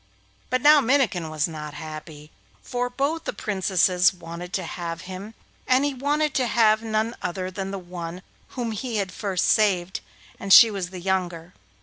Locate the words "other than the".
7.21-7.77